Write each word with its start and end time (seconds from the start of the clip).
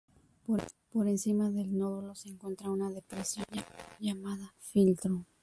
Por 0.93 1.07
encima 1.07 1.51
del 1.51 1.77
nódulo 1.77 2.15
se 2.15 2.29
encuentra 2.29 2.71
una 2.71 2.89
depresión 2.89 3.45
llamada 3.99 4.55
"filtro". 4.57 5.27